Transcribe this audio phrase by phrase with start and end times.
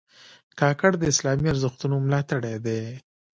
[0.59, 2.81] کاکړ د اسلامي ارزښتونو ملاتړي دي.